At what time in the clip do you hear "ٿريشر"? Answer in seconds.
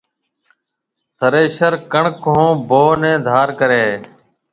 1.19-1.73